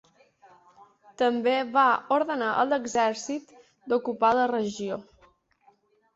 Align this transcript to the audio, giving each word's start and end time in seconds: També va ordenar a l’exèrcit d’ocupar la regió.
També 1.21 1.53
va 1.75 1.83
ordenar 2.15 2.47
a 2.55 2.65
l’exèrcit 2.71 3.53
d’ocupar 3.93 4.35
la 4.43 4.51
regió. 4.55 5.01